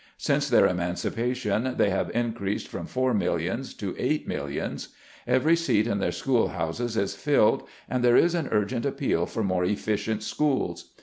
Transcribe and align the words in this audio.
Since 0.17 0.49
their 0.49 0.65
emancipation 0.65 1.75
they 1.77 1.91
have 1.91 2.09
increased 2.15 2.67
from 2.67 2.87
four 2.87 3.13
millions 3.13 3.75
to 3.75 3.95
eight 3.99 4.27
millions. 4.27 4.87
Every 5.27 5.55
seat 5.55 5.85
in 5.85 5.99
their 5.99 6.11
schoolhouses 6.11 6.97
is 6.97 7.13
filled, 7.13 7.67
and 7.87 8.03
there 8.03 8.17
is 8.17 8.33
an 8.33 8.49
urgent 8.51 8.83
appeal 8.83 9.27
for 9.27 9.43
more 9.43 9.63
efficient 9.63 10.23
schools. 10.23 10.89